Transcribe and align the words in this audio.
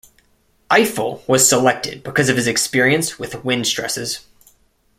Eiffel 0.71 1.23
was 1.27 1.47
selected 1.47 2.01
because 2.01 2.27
of 2.27 2.35
his 2.35 2.47
experience 2.47 3.19
with 3.19 3.43
wind 3.45 3.67
stresses. 3.67 4.21